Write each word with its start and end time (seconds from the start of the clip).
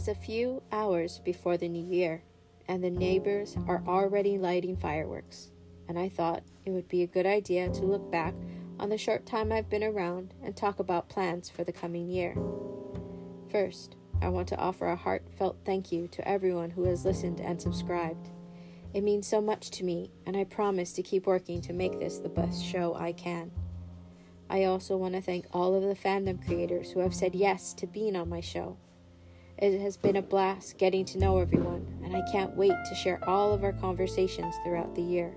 is 0.00 0.08
a 0.08 0.14
few 0.14 0.62
hours 0.72 1.20
before 1.26 1.58
the 1.58 1.68
new 1.68 1.84
year, 1.84 2.22
and 2.66 2.82
the 2.82 2.88
neighbors 2.88 3.54
are 3.68 3.82
already 3.86 4.38
lighting 4.38 4.74
fireworks. 4.74 5.50
And 5.90 5.98
I 5.98 6.08
thought 6.08 6.42
it 6.64 6.70
would 6.70 6.88
be 6.88 7.02
a 7.02 7.06
good 7.06 7.26
idea 7.26 7.68
to 7.68 7.84
look 7.84 8.10
back 8.10 8.32
on 8.78 8.88
the 8.88 8.96
short 8.96 9.26
time 9.26 9.52
I've 9.52 9.68
been 9.68 9.84
around 9.84 10.32
and 10.42 10.56
talk 10.56 10.78
about 10.78 11.10
plans 11.10 11.50
for 11.50 11.64
the 11.64 11.72
coming 11.72 12.08
year. 12.08 12.34
First, 13.50 13.96
I 14.22 14.28
want 14.28 14.48
to 14.48 14.56
offer 14.56 14.86
a 14.86 14.96
heartfelt 14.96 15.58
thank 15.66 15.92
you 15.92 16.08
to 16.12 16.26
everyone 16.26 16.70
who 16.70 16.84
has 16.84 17.04
listened 17.04 17.38
and 17.38 17.60
subscribed. 17.60 18.30
It 18.94 19.02
means 19.02 19.26
so 19.26 19.42
much 19.42 19.70
to 19.72 19.84
me, 19.84 20.12
and 20.24 20.34
I 20.34 20.44
promise 20.44 20.94
to 20.94 21.02
keep 21.02 21.26
working 21.26 21.60
to 21.60 21.74
make 21.74 21.98
this 21.98 22.16
the 22.16 22.30
best 22.30 22.64
show 22.64 22.94
I 22.94 23.12
can. 23.12 23.50
I 24.48 24.64
also 24.64 24.96
want 24.96 25.14
to 25.14 25.20
thank 25.20 25.44
all 25.52 25.74
of 25.74 25.82
the 25.82 25.94
fandom 25.94 26.42
creators 26.42 26.90
who 26.90 27.00
have 27.00 27.14
said 27.14 27.34
yes 27.34 27.74
to 27.74 27.86
being 27.86 28.16
on 28.16 28.30
my 28.30 28.40
show. 28.40 28.78
It 29.60 29.78
has 29.82 29.98
been 29.98 30.16
a 30.16 30.22
blast 30.22 30.78
getting 30.78 31.04
to 31.04 31.18
know 31.18 31.38
everyone, 31.38 31.86
and 32.02 32.16
I 32.16 32.22
can't 32.32 32.56
wait 32.56 32.72
to 32.88 32.94
share 32.94 33.22
all 33.28 33.52
of 33.52 33.62
our 33.62 33.74
conversations 33.74 34.54
throughout 34.64 34.94
the 34.94 35.02
year. 35.02 35.34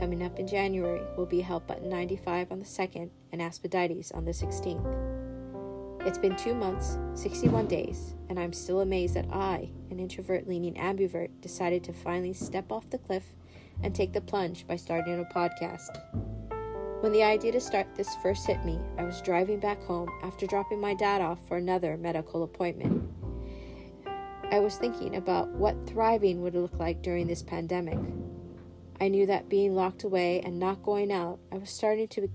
Coming 0.00 0.24
up 0.24 0.40
in 0.40 0.48
January 0.48 1.02
will 1.16 1.24
be 1.24 1.40
Help 1.40 1.68
Button 1.68 1.88
95 1.88 2.50
on 2.50 2.58
the 2.58 2.64
2nd 2.64 3.10
and 3.30 3.40
Aspidites 3.40 4.10
on 4.10 4.24
the 4.24 4.32
16th. 4.32 4.84
It's 6.04 6.18
been 6.18 6.34
two 6.34 6.52
months, 6.52 6.98
61 7.14 7.68
days, 7.68 8.16
and 8.28 8.40
I'm 8.40 8.52
still 8.52 8.80
amazed 8.80 9.14
that 9.14 9.28
I, 9.32 9.70
an 9.92 10.00
introvert 10.00 10.48
leaning 10.48 10.74
ambivert, 10.74 11.30
decided 11.40 11.84
to 11.84 11.92
finally 11.92 12.32
step 12.32 12.72
off 12.72 12.90
the 12.90 12.98
cliff 12.98 13.34
and 13.84 13.94
take 13.94 14.12
the 14.12 14.20
plunge 14.20 14.66
by 14.66 14.74
starting 14.74 15.20
a 15.20 15.24
podcast. 15.32 15.96
When 17.02 17.12
the 17.12 17.22
idea 17.22 17.52
to 17.52 17.60
start 17.60 17.94
this 17.94 18.16
first 18.16 18.48
hit 18.48 18.64
me, 18.64 18.80
I 18.98 19.04
was 19.04 19.20
driving 19.20 19.60
back 19.60 19.80
home 19.84 20.10
after 20.24 20.44
dropping 20.44 20.80
my 20.80 20.94
dad 20.94 21.20
off 21.20 21.38
for 21.46 21.56
another 21.56 21.96
medical 21.96 22.42
appointment. 22.42 23.08
I 24.50 24.60
was 24.60 24.76
thinking 24.76 25.16
about 25.16 25.50
what 25.50 25.76
thriving 25.86 26.40
would 26.40 26.54
look 26.54 26.78
like 26.78 27.02
during 27.02 27.26
this 27.26 27.42
pandemic. 27.42 27.98
I 28.98 29.08
knew 29.08 29.26
that 29.26 29.50
being 29.50 29.74
locked 29.74 30.04
away 30.04 30.40
and 30.40 30.58
not 30.58 30.82
going 30.82 31.12
out, 31.12 31.38
I 31.52 31.58
was 31.58 31.68
starting 31.68 32.08
to 32.08 32.28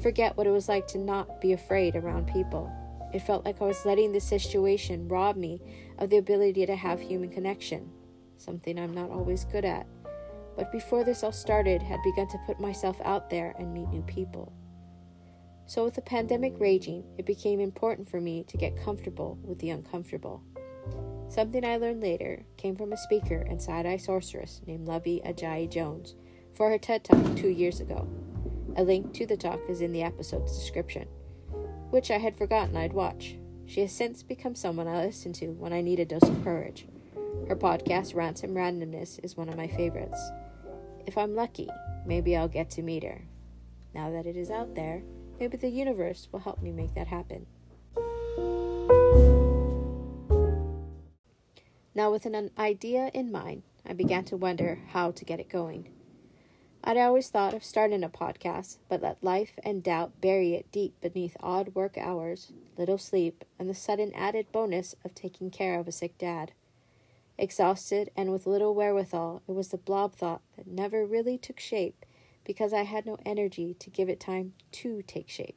forget 0.00 0.36
what 0.36 0.46
it 0.46 0.50
was 0.50 0.68
like 0.68 0.86
to 0.88 0.98
not 0.98 1.40
be 1.40 1.52
afraid 1.52 1.96
around 1.96 2.28
people. 2.28 2.72
It 3.12 3.22
felt 3.22 3.44
like 3.44 3.60
I 3.60 3.64
was 3.64 3.84
letting 3.84 4.12
the 4.12 4.20
situation 4.20 5.08
rob 5.08 5.36
me 5.36 5.60
of 5.98 6.10
the 6.10 6.18
ability 6.18 6.64
to 6.66 6.76
have 6.76 7.00
human 7.00 7.28
connection, 7.28 7.90
something 8.36 8.78
I'm 8.78 8.94
not 8.94 9.10
always 9.10 9.44
good 9.44 9.64
at. 9.64 9.86
But 10.56 10.70
before 10.70 11.02
this 11.02 11.24
all 11.24 11.32
started, 11.32 11.82
had 11.82 11.98
begun 12.04 12.28
to 12.28 12.38
put 12.46 12.60
myself 12.60 13.00
out 13.04 13.30
there 13.30 13.56
and 13.58 13.74
meet 13.74 13.88
new 13.88 14.02
people. 14.02 14.52
So 15.66 15.84
with 15.84 15.94
the 15.94 16.02
pandemic 16.02 16.54
raging, 16.58 17.02
it 17.18 17.26
became 17.26 17.58
important 17.58 18.08
for 18.08 18.20
me 18.20 18.44
to 18.44 18.56
get 18.56 18.80
comfortable 18.82 19.38
with 19.42 19.58
the 19.58 19.70
uncomfortable. 19.70 20.42
Something 21.28 21.64
I 21.64 21.76
learned 21.76 22.02
later 22.02 22.44
came 22.56 22.76
from 22.76 22.92
a 22.92 22.96
speaker 22.96 23.44
and 23.48 23.60
side-eye 23.60 23.98
sorceress 23.98 24.60
named 24.66 24.88
Luvvie 24.88 25.24
Ajayi 25.26 25.70
Jones 25.70 26.14
for 26.54 26.70
her 26.70 26.78
TED 26.78 27.04
Talk 27.04 27.36
two 27.36 27.48
years 27.48 27.80
ago. 27.80 28.08
A 28.76 28.82
link 28.82 29.12
to 29.14 29.26
the 29.26 29.36
talk 29.36 29.60
is 29.68 29.80
in 29.80 29.92
the 29.92 30.02
episode's 30.02 30.58
description 30.58 31.08
which 31.90 32.10
I 32.10 32.18
had 32.18 32.36
forgotten 32.36 32.76
I'd 32.76 32.92
watch. 32.92 33.36
She 33.66 33.80
has 33.80 33.92
since 33.92 34.22
become 34.22 34.54
someone 34.54 34.88
I 34.88 35.04
listen 35.04 35.32
to 35.34 35.48
when 35.48 35.72
I 35.72 35.80
need 35.80 36.00
a 36.00 36.04
dose 36.04 36.28
of 36.28 36.42
courage. 36.44 36.86
Her 37.48 37.56
podcast, 37.56 38.14
Ransom 38.14 38.54
Randomness, 38.54 39.22
is 39.22 39.36
one 39.36 39.48
of 39.48 39.56
my 39.56 39.68
favorites. 39.68 40.20
If 41.06 41.16
I'm 41.16 41.34
lucky, 41.34 41.68
maybe 42.06 42.36
I'll 42.36 42.48
get 42.48 42.70
to 42.70 42.82
meet 42.82 43.04
her. 43.04 43.22
Now 43.94 44.10
that 44.10 44.26
it 44.26 44.36
is 44.36 44.50
out 44.50 44.74
there, 44.74 45.02
maybe 45.40 45.56
the 45.56 45.68
universe 45.68 46.28
will 46.30 46.40
help 46.40 46.62
me 46.62 46.72
make 46.72 46.94
that 46.94 47.06
happen. 47.06 47.46
Now, 51.98 52.12
with 52.12 52.26
an 52.26 52.52
idea 52.56 53.10
in 53.12 53.32
mind, 53.32 53.64
I 53.84 53.92
began 53.92 54.22
to 54.26 54.36
wonder 54.36 54.78
how 54.90 55.10
to 55.10 55.24
get 55.24 55.40
it 55.40 55.48
going. 55.48 55.88
I'd 56.84 56.96
always 56.96 57.28
thought 57.28 57.54
of 57.54 57.64
starting 57.64 58.04
a 58.04 58.08
podcast, 58.08 58.78
but 58.88 59.02
let 59.02 59.24
life 59.24 59.58
and 59.64 59.82
doubt 59.82 60.20
bury 60.20 60.54
it 60.54 60.70
deep 60.70 60.94
beneath 61.00 61.36
odd 61.40 61.74
work 61.74 61.98
hours, 61.98 62.52
little 62.76 62.98
sleep, 62.98 63.44
and 63.58 63.68
the 63.68 63.74
sudden 63.74 64.14
added 64.14 64.52
bonus 64.52 64.94
of 65.04 65.12
taking 65.12 65.50
care 65.50 65.76
of 65.80 65.88
a 65.88 65.92
sick 65.92 66.16
dad. 66.18 66.52
Exhausted 67.36 68.12
and 68.16 68.30
with 68.30 68.46
little 68.46 68.76
wherewithal, 68.76 69.42
it 69.48 69.52
was 69.56 69.70
the 69.70 69.76
blob 69.76 70.14
thought 70.14 70.42
that 70.56 70.68
never 70.68 71.04
really 71.04 71.36
took 71.36 71.58
shape 71.58 72.06
because 72.44 72.72
I 72.72 72.82
had 72.82 73.06
no 73.06 73.18
energy 73.26 73.74
to 73.74 73.90
give 73.90 74.08
it 74.08 74.20
time 74.20 74.52
to 74.70 75.02
take 75.02 75.28
shape. 75.28 75.56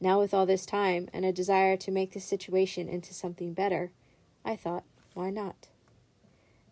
Now, 0.00 0.20
with 0.20 0.32
all 0.32 0.46
this 0.46 0.64
time 0.64 1.08
and 1.12 1.24
a 1.24 1.32
desire 1.32 1.76
to 1.78 1.90
make 1.90 2.12
the 2.12 2.20
situation 2.20 2.88
into 2.88 3.12
something 3.12 3.52
better, 3.52 3.90
I 4.44 4.54
thought, 4.54 4.84
why 5.14 5.30
not? 5.30 5.68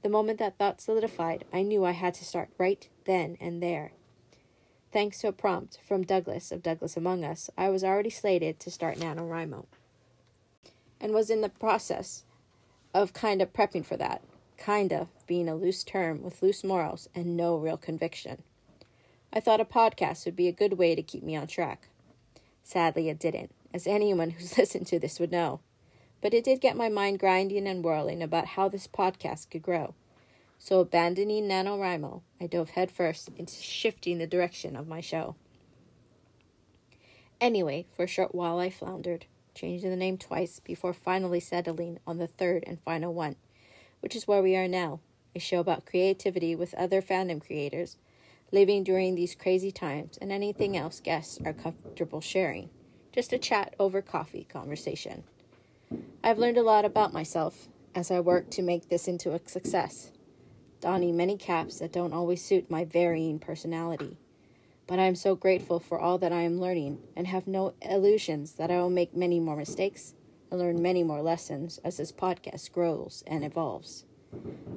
The 0.02 0.08
moment 0.08 0.38
that 0.38 0.58
thought 0.58 0.80
solidified, 0.80 1.44
I 1.52 1.62
knew 1.62 1.84
I 1.84 1.90
had 1.90 2.14
to 2.14 2.24
start 2.24 2.50
right 2.56 2.88
then 3.04 3.36
and 3.40 3.62
there. 3.62 3.92
Thanks 4.92 5.18
to 5.20 5.28
a 5.28 5.32
prompt 5.32 5.78
from 5.86 6.04
Douglas 6.04 6.50
of 6.52 6.62
Douglas 6.62 6.96
Among 6.96 7.24
Us, 7.24 7.50
I 7.58 7.68
was 7.68 7.84
already 7.84 8.10
slated 8.10 8.58
to 8.60 8.70
start 8.70 8.98
NaNoWriMo 8.98 9.66
and 11.00 11.12
was 11.12 11.30
in 11.30 11.40
the 11.40 11.48
process 11.48 12.24
of 12.94 13.12
kind 13.12 13.42
of 13.42 13.52
prepping 13.52 13.84
for 13.84 13.96
that. 13.96 14.22
Kinda 14.56 15.08
being 15.26 15.48
a 15.48 15.54
loose 15.54 15.84
term 15.84 16.22
with 16.22 16.42
loose 16.42 16.64
morals 16.64 17.08
and 17.14 17.36
no 17.36 17.56
real 17.56 17.76
conviction. 17.76 18.42
I 19.32 19.40
thought 19.40 19.60
a 19.60 19.64
podcast 19.64 20.24
would 20.24 20.36
be 20.36 20.48
a 20.48 20.52
good 20.52 20.78
way 20.78 20.94
to 20.94 21.02
keep 21.02 21.22
me 21.22 21.36
on 21.36 21.46
track. 21.46 21.88
Sadly, 22.64 23.08
it 23.08 23.18
didn't, 23.18 23.50
as 23.74 23.86
anyone 23.86 24.30
who's 24.30 24.56
listened 24.58 24.86
to 24.88 24.98
this 24.98 25.20
would 25.20 25.30
know 25.30 25.60
but 26.20 26.34
it 26.34 26.44
did 26.44 26.60
get 26.60 26.76
my 26.76 26.88
mind 26.88 27.18
grinding 27.18 27.66
and 27.66 27.84
whirling 27.84 28.22
about 28.22 28.46
how 28.46 28.68
this 28.68 28.86
podcast 28.86 29.50
could 29.50 29.62
grow. 29.62 29.94
So, 30.58 30.80
abandoning 30.80 31.48
NaNoWriMo, 31.48 32.22
I 32.40 32.46
dove 32.46 32.70
headfirst 32.70 33.30
into 33.36 33.54
shifting 33.54 34.18
the 34.18 34.26
direction 34.26 34.74
of 34.74 34.88
my 34.88 35.00
show. 35.00 35.36
Anyway, 37.40 37.86
for 37.94 38.04
a 38.04 38.08
short 38.08 38.34
while 38.34 38.58
I 38.58 38.68
floundered, 38.68 39.26
changing 39.54 39.90
the 39.90 39.96
name 39.96 40.18
twice 40.18 40.60
before 40.60 40.92
finally 40.92 41.40
settling 41.40 42.00
on 42.06 42.18
the 42.18 42.26
third 42.26 42.64
and 42.66 42.80
final 42.80 43.14
one, 43.14 43.36
which 44.00 44.16
is 44.16 44.26
where 44.26 44.42
we 44.42 44.56
are 44.56 44.68
now 44.68 45.00
a 45.34 45.40
show 45.40 45.60
about 45.60 45.86
creativity 45.86 46.54
with 46.56 46.74
other 46.74 47.00
fandom 47.00 47.40
creators, 47.40 47.96
living 48.50 48.82
during 48.82 49.14
these 49.14 49.34
crazy 49.34 49.70
times, 49.70 50.18
and 50.18 50.32
anything 50.32 50.76
else 50.76 51.00
guests 51.00 51.38
are 51.44 51.52
comfortable 51.52 52.20
sharing. 52.20 52.70
Just 53.12 53.32
a 53.32 53.38
chat 53.38 53.74
over 53.78 54.02
coffee 54.02 54.44
conversation. 54.44 55.24
I've 56.28 56.38
learned 56.38 56.58
a 56.58 56.62
lot 56.62 56.84
about 56.84 57.14
myself 57.14 57.68
as 57.94 58.10
I 58.10 58.20
work 58.20 58.50
to 58.50 58.62
make 58.62 58.90
this 58.90 59.08
into 59.08 59.32
a 59.32 59.40
success, 59.48 60.12
donning 60.80 61.16
many 61.16 61.38
caps 61.38 61.78
that 61.78 61.90
don't 61.90 62.12
always 62.12 62.44
suit 62.44 62.70
my 62.70 62.84
varying 62.84 63.38
personality. 63.38 64.18
But 64.86 64.98
I 64.98 65.04
am 65.04 65.14
so 65.14 65.34
grateful 65.34 65.80
for 65.80 65.98
all 65.98 66.18
that 66.18 66.32
I 66.32 66.42
am 66.42 66.60
learning 66.60 66.98
and 67.16 67.26
have 67.26 67.46
no 67.46 67.72
illusions 67.80 68.52
that 68.52 68.70
I 68.70 68.78
will 68.78 68.90
make 68.90 69.16
many 69.16 69.40
more 69.40 69.56
mistakes 69.56 70.12
and 70.50 70.60
learn 70.60 70.82
many 70.82 71.02
more 71.02 71.22
lessons 71.22 71.78
as 71.82 71.96
this 71.96 72.12
podcast 72.12 72.72
grows 72.72 73.24
and 73.26 73.42
evolves. 73.42 74.04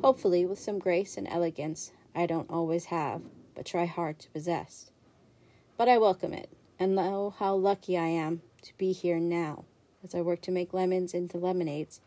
Hopefully, 0.01 0.45
with 0.45 0.59
some 0.59 0.79
grace 0.79 1.17
and 1.17 1.27
elegance 1.27 1.91
I 2.15 2.27
don't 2.27 2.49
always 2.49 2.85
have, 2.85 3.23
but 3.55 3.65
try 3.65 3.85
hard 3.85 4.19
to 4.19 4.29
possess. 4.29 4.91
But 5.75 5.89
I 5.89 5.97
welcome 5.97 6.31
it 6.33 6.49
and 6.79 6.95
know 6.95 7.33
how 7.37 7.55
lucky 7.55 7.97
I 7.97 8.07
am 8.07 8.41
to 8.61 8.71
be 8.77 8.93
here 8.93 9.19
now 9.19 9.65
as 10.03 10.15
I 10.15 10.21
work 10.21 10.41
to 10.41 10.51
make 10.51 10.73
lemons 10.73 11.13
into 11.13 11.37
lemonades. 11.37 12.01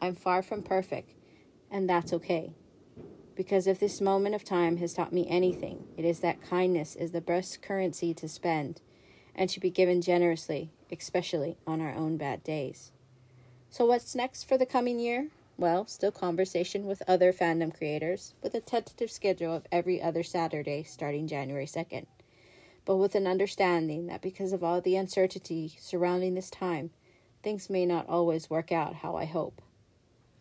I'm 0.00 0.14
far 0.14 0.42
from 0.42 0.62
perfect, 0.62 1.14
and 1.70 1.88
that's 1.88 2.12
okay. 2.12 2.52
Because 3.34 3.66
if 3.66 3.78
this 3.78 4.00
moment 4.00 4.34
of 4.34 4.44
time 4.44 4.78
has 4.78 4.94
taught 4.94 5.12
me 5.12 5.26
anything, 5.28 5.84
it 5.96 6.04
is 6.04 6.20
that 6.20 6.42
kindness 6.42 6.96
is 6.96 7.12
the 7.12 7.20
best 7.20 7.60
currency 7.62 8.14
to 8.14 8.28
spend 8.28 8.80
and 9.34 9.50
to 9.50 9.60
be 9.60 9.70
given 9.70 10.00
generously, 10.00 10.70
especially 10.90 11.58
on 11.66 11.80
our 11.80 11.94
own 11.94 12.16
bad 12.16 12.42
days. 12.42 12.92
So, 13.68 13.84
what's 13.84 14.14
next 14.14 14.44
for 14.44 14.56
the 14.56 14.64
coming 14.64 14.98
year? 14.98 15.28
Well, 15.58 15.86
still 15.86 16.12
conversation 16.12 16.86
with 16.86 17.02
other 17.08 17.32
fandom 17.32 17.74
creators, 17.76 18.34
with 18.42 18.54
a 18.54 18.60
tentative 18.60 19.10
schedule 19.10 19.54
of 19.54 19.66
every 19.72 20.00
other 20.02 20.22
Saturday 20.22 20.82
starting 20.82 21.26
January 21.26 21.66
2nd. 21.66 22.06
But 22.84 22.96
with 22.96 23.14
an 23.14 23.26
understanding 23.26 24.06
that 24.06 24.22
because 24.22 24.52
of 24.52 24.62
all 24.62 24.80
the 24.80 24.96
uncertainty 24.96 25.76
surrounding 25.80 26.34
this 26.34 26.50
time, 26.50 26.90
things 27.46 27.70
may 27.70 27.86
not 27.86 28.08
always 28.08 28.50
work 28.50 28.72
out 28.72 28.96
how 28.96 29.14
I 29.14 29.24
hope. 29.24 29.62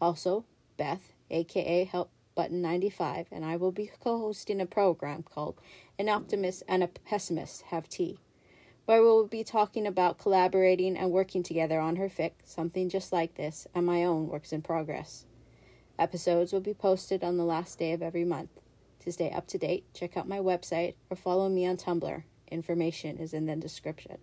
Also, 0.02 0.44
Beth, 0.76 1.14
aka 1.30 1.84
Help 1.84 2.10
Button 2.34 2.64
95, 2.64 3.28
and 3.32 3.46
I 3.46 3.58
will 3.58 3.72
be 3.72 3.92
co 4.04 4.18
hosting 4.18 4.60
a 4.60 4.66
program 4.66 5.22
called 5.22 5.62
An 6.00 6.10
Optimist 6.10 6.64
and 6.68 6.82
a 6.82 6.88
Pessimist 6.88 7.62
Have 7.66 7.88
Tea, 7.88 8.18
where 8.86 9.04
we 9.04 9.08
will 9.08 9.28
be 9.28 9.44
talking 9.44 9.86
about 9.86 10.18
collaborating 10.18 10.98
and 10.98 11.12
working 11.12 11.44
together 11.44 11.80
on 11.80 11.98
her 11.98 12.10
fic, 12.10 12.32
something 12.44 12.90
just 12.90 13.14
like 13.14 13.36
this, 13.36 13.68
and 13.76 13.86
my 13.86 14.04
own 14.04 14.28
works 14.28 14.52
in 14.52 14.64
progress. 14.64 15.26
Episodes 16.00 16.52
will 16.52 16.60
be 16.60 16.74
posted 16.74 17.24
on 17.24 17.38
the 17.38 17.46
last 17.46 17.78
day 17.78 17.92
of 17.92 18.02
every 18.02 18.26
month. 18.26 18.50
To 19.02 19.12
stay 19.12 19.30
up 19.30 19.46
to 19.50 19.60
date, 19.60 19.86
check 19.94 20.18
out 20.18 20.28
my 20.28 20.40
website 20.40 20.96
or 21.12 21.16
follow 21.16 21.50
me 21.50 21.68
on 21.68 21.78
Tumblr. 21.78 22.24
Information 22.48 23.20
is 23.20 23.32
in 23.32 23.46
the 23.46 23.56
description. 23.56 24.18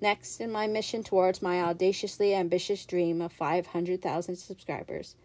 Next, 0.00 0.40
in 0.40 0.52
my 0.52 0.68
mission 0.68 1.02
towards 1.02 1.42
my 1.42 1.60
audaciously 1.60 2.32
ambitious 2.32 2.86
dream 2.86 3.20
of 3.20 3.32
500,000 3.32 4.36
subscribers, 4.36 5.16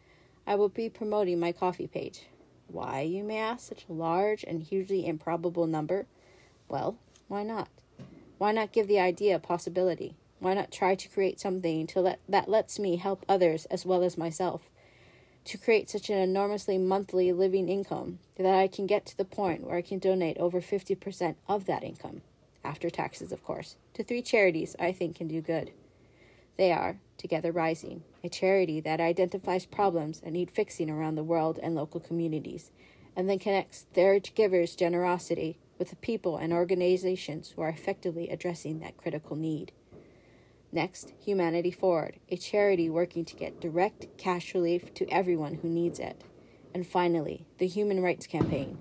I 0.47 0.55
will 0.55 0.69
be 0.69 0.89
promoting 0.89 1.39
my 1.39 1.51
Ko-fi 1.51 1.85
page. 1.85 2.27
Why, 2.67 3.01
you 3.01 3.23
may 3.23 3.37
ask, 3.37 3.69
such 3.69 3.85
a 3.87 3.93
large 3.93 4.43
and 4.43 4.63
hugely 4.63 5.05
improbable 5.05 5.67
number? 5.67 6.07
Well, 6.67 6.97
why 7.27 7.43
not? 7.43 7.69
Why 8.39 8.51
not 8.51 8.71
give 8.71 8.87
the 8.87 8.99
idea 8.99 9.35
a 9.35 9.39
possibility? 9.39 10.15
Why 10.39 10.55
not 10.55 10.71
try 10.71 10.95
to 10.95 11.07
create 11.07 11.39
something 11.39 11.85
to 11.87 12.01
let, 12.01 12.19
that 12.27 12.49
lets 12.49 12.79
me 12.79 12.95
help 12.95 13.25
others 13.29 13.65
as 13.65 13.85
well 13.85 14.03
as 14.03 14.17
myself? 14.17 14.71
To 15.45 15.57
create 15.57 15.89
such 15.89 16.09
an 16.09 16.17
enormously 16.17 16.79
monthly 16.79 17.31
living 17.31 17.69
income 17.69 18.19
that 18.37 18.55
I 18.55 18.67
can 18.67 18.87
get 18.87 19.05
to 19.05 19.17
the 19.17 19.23
point 19.23 19.63
where 19.63 19.77
I 19.77 19.81
can 19.83 19.99
donate 19.99 20.37
over 20.37 20.61
50% 20.61 21.35
of 21.47 21.67
that 21.67 21.83
income, 21.83 22.21
after 22.63 22.89
taxes, 22.89 23.31
of 23.31 23.43
course, 23.43 23.75
to 23.93 24.03
three 24.03 24.21
charities 24.21 24.75
I 24.79 24.91
think 24.91 25.15
can 25.15 25.27
do 25.27 25.41
good. 25.41 25.71
They 26.57 26.71
are 26.71 26.99
Together 27.17 27.51
Rising, 27.51 28.03
a 28.23 28.29
charity 28.29 28.79
that 28.81 28.99
identifies 28.99 29.65
problems 29.65 30.19
that 30.19 30.31
need 30.31 30.51
fixing 30.51 30.89
around 30.89 31.15
the 31.15 31.23
world 31.23 31.59
and 31.61 31.73
local 31.73 31.99
communities, 31.99 32.71
and 33.15 33.29
then 33.29 33.39
connects 33.39 33.85
their 33.93 34.19
givers' 34.19 34.75
generosity 34.75 35.57
with 35.79 35.89
the 35.89 35.95
people 35.95 36.37
and 36.37 36.53
organizations 36.53 37.51
who 37.51 37.61
are 37.61 37.69
effectively 37.69 38.29
addressing 38.29 38.79
that 38.79 38.97
critical 38.97 39.35
need. 39.35 39.71
Next, 40.71 41.13
Humanity 41.23 41.71
Forward, 41.71 42.19
a 42.29 42.37
charity 42.37 42.89
working 42.89 43.25
to 43.25 43.35
get 43.35 43.61
direct 43.61 44.07
cash 44.17 44.53
relief 44.53 44.93
to 44.95 45.07
everyone 45.07 45.55
who 45.55 45.69
needs 45.69 45.99
it. 45.99 46.23
And 46.73 46.85
finally, 46.85 47.45
the 47.59 47.67
Human 47.67 48.01
Rights 48.01 48.25
Campaign, 48.25 48.79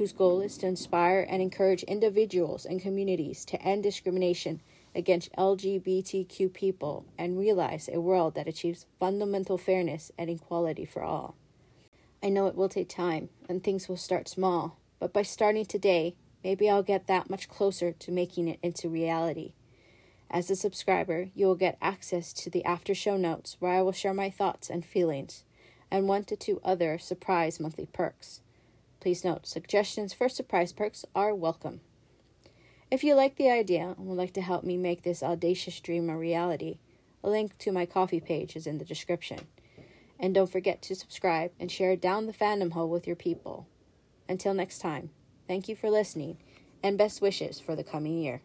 whose 0.00 0.14
goal 0.14 0.40
is 0.40 0.56
to 0.56 0.66
inspire 0.66 1.26
and 1.28 1.42
encourage 1.42 1.82
individuals 1.82 2.64
and 2.64 2.80
communities 2.80 3.44
to 3.44 3.60
end 3.60 3.82
discrimination 3.82 4.58
against 4.94 5.30
LGBTQ 5.36 6.54
people 6.54 7.04
and 7.18 7.38
realize 7.38 7.86
a 7.86 8.00
world 8.00 8.34
that 8.34 8.48
achieves 8.48 8.86
fundamental 8.98 9.58
fairness 9.58 10.10
and 10.16 10.30
equality 10.30 10.86
for 10.86 11.02
all. 11.02 11.34
I 12.22 12.30
know 12.30 12.46
it 12.46 12.54
will 12.54 12.70
take 12.70 12.88
time 12.88 13.28
and 13.46 13.62
things 13.62 13.90
will 13.90 13.98
start 13.98 14.26
small, 14.26 14.78
but 14.98 15.12
by 15.12 15.20
starting 15.20 15.66
today, 15.66 16.14
maybe 16.42 16.70
I'll 16.70 16.82
get 16.82 17.06
that 17.06 17.28
much 17.28 17.50
closer 17.50 17.92
to 17.92 18.10
making 18.10 18.48
it 18.48 18.58
into 18.62 18.88
reality. 18.88 19.52
As 20.30 20.50
a 20.50 20.56
subscriber, 20.56 21.28
you 21.34 21.44
will 21.44 21.56
get 21.56 21.76
access 21.82 22.32
to 22.32 22.48
the 22.48 22.64
after 22.64 22.94
show 22.94 23.18
notes 23.18 23.58
where 23.60 23.72
I 23.72 23.82
will 23.82 23.92
share 23.92 24.14
my 24.14 24.30
thoughts 24.30 24.70
and 24.70 24.82
feelings, 24.82 25.44
and 25.90 26.08
one 26.08 26.24
to 26.24 26.36
two 26.36 26.58
other 26.64 26.98
surprise 26.98 27.60
monthly 27.60 27.84
perks. 27.84 28.40
Please 29.00 29.24
note, 29.24 29.46
suggestions 29.46 30.12
for 30.12 30.28
surprise 30.28 30.72
perks 30.72 31.06
are 31.14 31.34
welcome. 31.34 31.80
If 32.90 33.02
you 33.02 33.14
like 33.14 33.36
the 33.36 33.50
idea 33.50 33.94
and 33.96 34.06
would 34.06 34.18
like 34.18 34.34
to 34.34 34.42
help 34.42 34.62
me 34.62 34.76
make 34.76 35.02
this 35.02 35.22
audacious 35.22 35.80
dream 35.80 36.10
a 36.10 36.18
reality, 36.18 36.78
a 37.24 37.30
link 37.30 37.56
to 37.58 37.72
my 37.72 37.86
Ko-fi 37.86 38.20
page 38.20 38.56
is 38.56 38.66
in 38.66 38.76
the 38.76 38.84
description. 38.84 39.46
And 40.18 40.34
don't 40.34 40.52
forget 40.52 40.82
to 40.82 40.94
subscribe 40.94 41.52
and 41.58 41.72
share 41.72 41.96
down 41.96 42.26
the 42.26 42.32
fandom 42.34 42.72
hole 42.72 42.90
with 42.90 43.06
your 43.06 43.16
people. 43.16 43.66
Until 44.28 44.52
next 44.52 44.80
time, 44.80 45.10
thank 45.48 45.66
you 45.66 45.74
for 45.74 45.88
listening 45.88 46.36
and 46.82 46.98
best 46.98 47.22
wishes 47.22 47.58
for 47.58 47.74
the 47.74 47.84
coming 47.84 48.18
year. 48.18 48.42